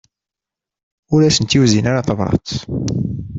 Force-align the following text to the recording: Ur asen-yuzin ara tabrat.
Ur 1.13 1.21
asen-yuzin 1.27 1.89
ara 1.89 2.07
tabrat. 2.07 2.47